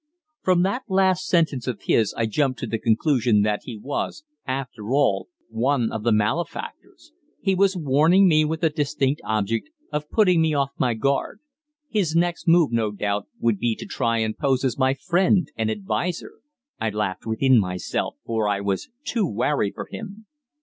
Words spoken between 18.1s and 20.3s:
for I was too wary for him.